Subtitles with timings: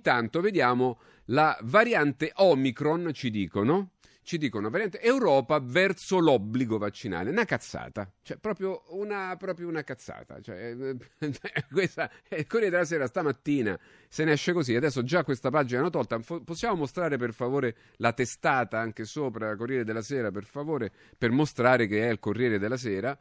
[0.00, 3.90] Intanto vediamo la variante Omicron, ci dicono,
[4.22, 7.28] ci dicono variante Europa verso l'obbligo vaccinale.
[7.28, 10.40] Una cazzata, cioè proprio una, proprio una cazzata.
[10.40, 10.74] Cioè,
[11.70, 13.78] questa, il Corriere della Sera stamattina
[14.08, 14.74] se ne esce così.
[14.74, 16.18] Adesso già questa pagina l'hanno tolta.
[16.42, 21.86] Possiamo mostrare per favore la testata anche sopra Corriere della Sera, per favore, per mostrare
[21.86, 23.18] che è il Corriere della Sera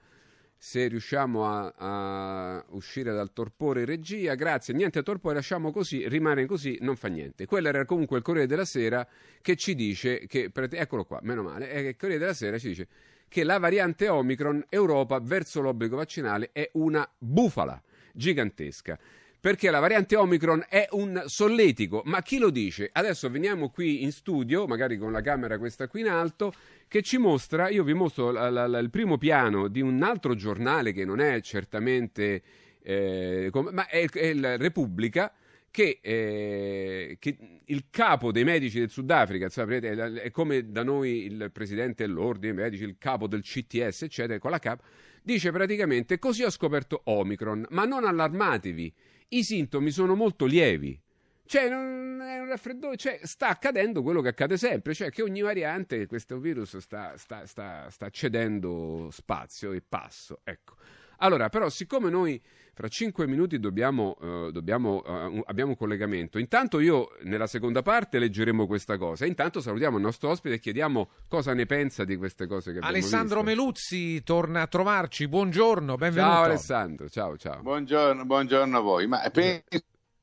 [0.62, 6.78] se riusciamo a, a, uscire dal torpore regia, grazie, niente torpore, lasciamo così, rimane così,
[6.82, 7.46] non fa niente.
[7.46, 9.08] Quello era comunque il Corriere della Sera
[9.42, 12.88] che ci dice che, eccolo qua, meno male, è il Corriere della Sera ci dice
[13.30, 17.82] che la variante Omicron Europa verso l'obbligo vaccinale è una bufala
[18.12, 19.00] gigantesca
[19.40, 22.02] perché la variante Omicron è un solletico.
[22.06, 22.90] Ma chi lo dice?
[22.92, 26.52] Adesso veniamo qui in studio, magari con la camera questa qui in alto,
[26.88, 30.36] che ci mostra, io vi mostro la, la, la, il primo piano di un altro
[30.36, 32.42] giornale che non è certamente,
[32.82, 35.32] eh, come, ma è, è la Repubblica,
[35.72, 41.50] che, eh, che, il capo dei medici del Sudafrica, sapete, è come da noi il
[41.52, 44.82] presidente dell'ordine dei medici, il capo del CTS, eccetera, con la cap,
[45.22, 48.94] dice praticamente così ho scoperto Omicron, ma non allarmatevi,
[49.30, 51.00] i sintomi sono molto lievi.
[51.46, 55.42] Cioè, non è un raffreddore, cioè, sta accadendo quello che accade sempre, cioè che ogni
[55.42, 60.42] variante, questo virus sta, sta, sta, sta cedendo spazio e passo.
[60.44, 60.76] Ecco.
[61.20, 62.42] Allora, però, siccome noi
[62.74, 68.20] fra cinque minuti dobbiamo, uh, dobbiamo, uh, abbiamo un collegamento, intanto io nella seconda parte
[68.20, 69.26] leggeremo questa cosa.
[69.26, 72.96] Intanto salutiamo il nostro ospite e chiediamo cosa ne pensa di queste cose che abbiamo
[72.96, 73.56] Alessandro visto.
[73.56, 75.28] Meluzzi torna a trovarci.
[75.28, 76.34] Buongiorno, benvenuto.
[76.34, 77.62] Ciao Alessandro, ciao, ciao.
[77.62, 79.08] Buongiorno, buongiorno a voi.
[79.08, 79.64] Ma penso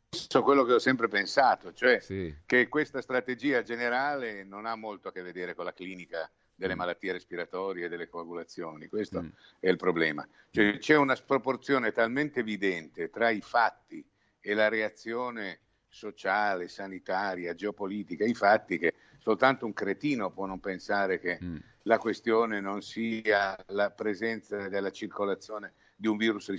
[0.08, 2.34] penso quello che ho sempre pensato, cioè sì.
[2.46, 7.12] che questa strategia generale non ha molto a che vedere con la clinica delle malattie
[7.12, 9.28] respiratorie e delle coagulazioni, questo mm.
[9.60, 10.26] è il problema.
[10.50, 14.04] Cioè, c'è una sproporzione talmente evidente tra i fatti
[14.40, 21.18] e la reazione sociale, sanitaria, geopolitica, i fatti che soltanto un cretino può non pensare
[21.20, 21.56] che mm.
[21.82, 26.50] la questione non sia la presenza della circolazione di un virus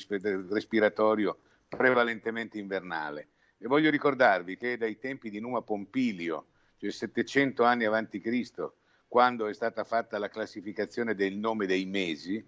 [0.50, 3.30] respiratorio prevalentemente invernale.
[3.58, 6.48] E voglio ricordarvi che dai tempi di Numa Pompilio,
[6.78, 8.76] cioè 700 anni avanti Cristo,
[9.08, 12.46] quando è stata fatta la classificazione del nome dei mesi,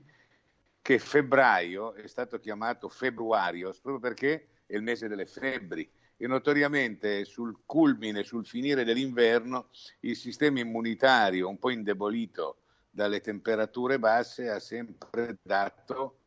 [0.81, 7.23] che febbraio è stato chiamato februario proprio perché è il mese delle febbri e notoriamente
[7.25, 9.69] sul culmine, sul finire dell'inverno,
[10.01, 12.57] il sistema immunitario un po' indebolito
[12.89, 16.17] dalle temperature basse ha sempre dato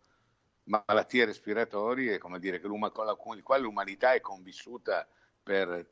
[0.64, 5.06] malattie respiratorie, come dire, con le quali l'umanità è convissuta
[5.43, 5.91] per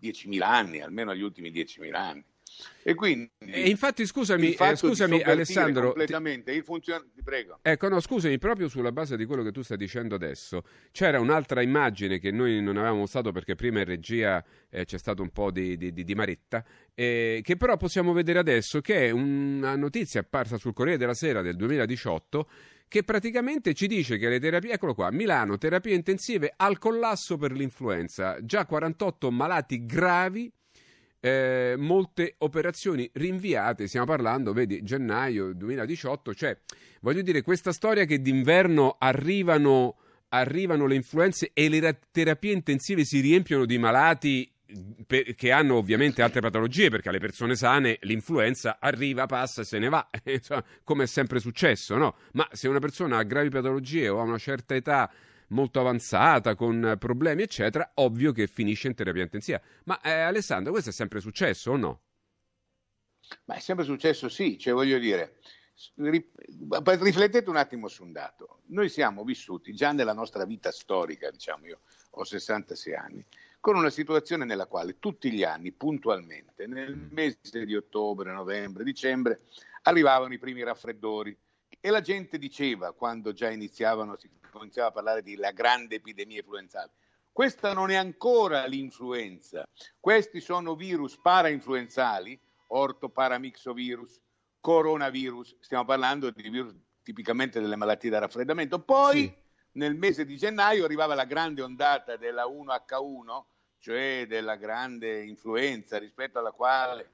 [0.00, 2.24] 10.000 anni, almeno gli ultimi 10.000 anni.
[2.82, 7.02] E quindi e infatti scusami, eh, scusami Alessandro completamente il funzion...
[7.24, 7.58] prego.
[7.62, 10.62] Ecco, no, scusami, proprio sulla base di quello che tu stai dicendo adesso,
[10.92, 15.22] c'era un'altra immagine che noi non avevamo usato perché prima in regia eh, c'è stato
[15.22, 16.62] un po' di, di, di, di maretta,
[16.94, 21.40] eh, che però possiamo vedere adesso che è una notizia apparsa sul Corriere della Sera
[21.40, 22.48] del 2018
[22.86, 27.50] che praticamente ci dice che le terapie, eccolo qua, Milano, terapie intensive al collasso per
[27.50, 30.52] l'influenza, già 48 malati gravi,
[31.24, 36.54] eh, molte operazioni rinviate, stiamo parlando, vedi, gennaio 2018, cioè,
[37.00, 39.96] voglio dire, questa storia che d'inverno arrivano,
[40.28, 44.52] arrivano le influenze e le terapie intensive si riempiono di malati
[45.34, 49.88] che hanno ovviamente altre patologie, perché alle persone sane l'influenza arriva, passa e se ne
[49.88, 50.06] va,
[50.84, 52.16] come è sempre successo, no?
[52.32, 55.10] Ma se una persona ha gravi patologie o ha una certa età
[55.48, 59.60] molto avanzata, con problemi, eccetera, ovvio che finisce in terapia intensiva.
[59.84, 62.00] Ma eh, Alessandro, questo è sempre successo o no?
[63.46, 65.38] Ma è sempre successo, sì, cioè voglio dire,
[65.94, 68.60] riflettete un attimo su un dato.
[68.66, 71.80] Noi siamo vissuti già nella nostra vita storica, diciamo io
[72.10, 73.24] ho 66 anni,
[73.60, 77.06] con una situazione nella quale tutti gli anni, puntualmente, nel mm.
[77.10, 79.40] mese di ottobre, novembre, dicembre,
[79.82, 81.36] arrivavano i primi raffreddori
[81.80, 86.38] e la gente diceva, quando già iniziavano, si cominciava a parlare di la grande epidemia
[86.38, 86.92] influenzale,
[87.32, 89.66] questa non è ancora l'influenza,
[89.98, 94.20] questi sono virus parainfluenzali, ortoparamixovirus,
[94.60, 98.78] coronavirus, stiamo parlando di virus tipicamente delle malattie da raffreddamento.
[98.80, 99.34] Poi sì.
[99.72, 103.44] nel mese di gennaio arrivava la grande ondata della 1H1,
[103.78, 107.10] cioè della grande influenza rispetto alla quale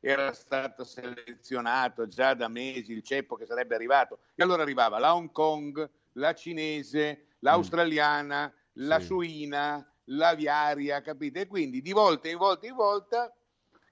[0.00, 4.18] era stato selezionato già da mesi il ceppo che sarebbe arrivato.
[4.34, 8.86] E allora arrivava la Hong Kong, la cinese, l'australiana, mm.
[8.86, 9.06] la sì.
[9.06, 11.40] suina, l'aviaria, capite?
[11.40, 13.34] E quindi di volta in volta in volta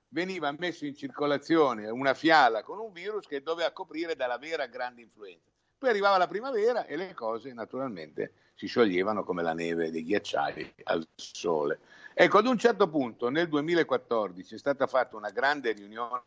[0.08, 5.02] veniva messo in circolazione una fiala con un virus che doveva coprire dalla vera grande
[5.02, 5.50] influenza.
[5.78, 10.74] Poi arrivava la primavera e le cose naturalmente si scioglievano come la neve dei ghiacciai
[10.84, 11.80] al sole.
[12.12, 16.22] Ecco, ad un certo punto, nel 2014, è stata fatta una grande riunione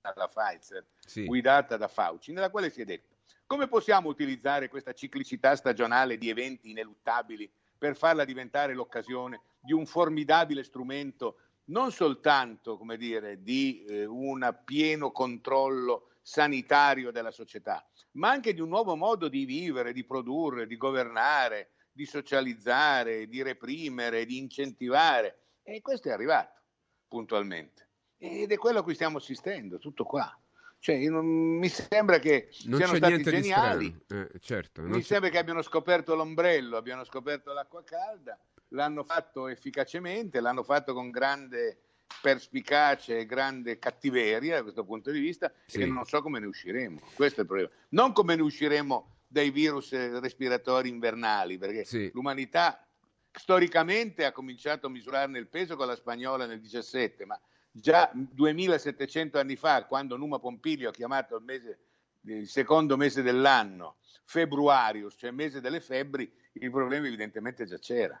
[0.00, 1.26] alla Pfizer, sì.
[1.26, 3.13] guidata da Fauci, nella quale si è detto
[3.46, 9.86] come possiamo utilizzare questa ciclicità stagionale di eventi ineluttabili per farla diventare l'occasione di un
[9.86, 18.30] formidabile strumento non soltanto come dire, di eh, un pieno controllo sanitario della società, ma
[18.30, 24.24] anche di un nuovo modo di vivere, di produrre, di governare, di socializzare, di reprimere,
[24.26, 25.38] di incentivare.
[25.62, 26.60] E questo è arrivato
[27.08, 27.88] puntualmente.
[28.18, 30.38] Ed è quello a cui stiamo assistendo, tutto qua.
[30.84, 34.04] Cioè, non, mi sembra che non siano stati geniali.
[34.06, 38.38] Eh, certo, mi sembra che abbiano scoperto l'ombrello, abbiano scoperto l'acqua calda,
[38.68, 41.78] l'hanno fatto efficacemente, l'hanno fatto con grande
[42.20, 45.80] perspicacia e grande cattiveria da questo punto di vista sì.
[45.80, 47.00] e non so come ne usciremo.
[47.14, 47.70] Questo è il problema.
[47.88, 49.90] Non come ne usciremo dai virus
[50.20, 52.10] respiratori invernali, perché sì.
[52.12, 52.86] l'umanità
[53.32, 57.40] storicamente ha cominciato a misurarne il peso con la spagnola nel 17, ma
[57.76, 61.78] già 2700 anni fa, quando Numa Pompilio ha chiamato il, mese,
[62.22, 68.20] il secondo mese dell'anno, februarius, cioè mese delle febbri, il problema evidentemente già c'era.